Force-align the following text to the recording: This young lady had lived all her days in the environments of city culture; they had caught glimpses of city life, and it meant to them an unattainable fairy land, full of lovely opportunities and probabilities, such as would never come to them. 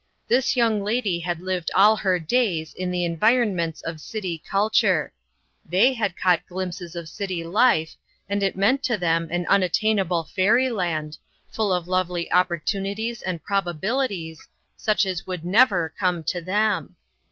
This 0.27 0.55
young 0.55 0.83
lady 0.83 1.19
had 1.19 1.41
lived 1.41 1.69
all 1.75 1.95
her 1.97 2.17
days 2.17 2.73
in 2.73 2.89
the 2.89 3.05
environments 3.05 3.83
of 3.83 4.01
city 4.01 4.41
culture; 4.49 5.13
they 5.63 5.93
had 5.93 6.17
caught 6.17 6.43
glimpses 6.47 6.95
of 6.95 7.07
city 7.07 7.43
life, 7.43 7.95
and 8.27 8.41
it 8.41 8.55
meant 8.55 8.81
to 8.85 8.97
them 8.97 9.27
an 9.29 9.45
unattainable 9.45 10.23
fairy 10.23 10.71
land, 10.71 11.19
full 11.51 11.71
of 11.71 11.87
lovely 11.87 12.31
opportunities 12.33 13.21
and 13.21 13.43
probabilities, 13.43 14.47
such 14.75 15.05
as 15.05 15.27
would 15.27 15.45
never 15.45 15.93
come 15.99 16.23
to 16.23 16.41
them. 16.41 16.95